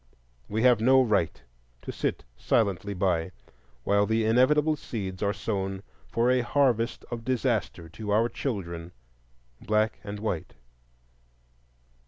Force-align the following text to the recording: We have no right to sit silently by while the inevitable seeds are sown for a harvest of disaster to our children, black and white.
We 0.49 0.63
have 0.63 0.81
no 0.81 0.99
right 1.03 1.39
to 1.83 1.91
sit 1.91 2.23
silently 2.35 2.95
by 2.95 3.31
while 3.83 4.07
the 4.07 4.25
inevitable 4.25 4.75
seeds 4.75 5.21
are 5.21 5.31
sown 5.31 5.83
for 6.07 6.31
a 6.31 6.41
harvest 6.41 7.05
of 7.11 7.23
disaster 7.23 7.87
to 7.89 8.09
our 8.09 8.27
children, 8.27 8.93
black 9.61 9.99
and 10.03 10.19
white. 10.19 10.55